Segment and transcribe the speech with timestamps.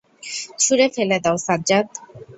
[0.59, 1.87] ছুড়ি ফেলে দাও, সাজ্জাদ!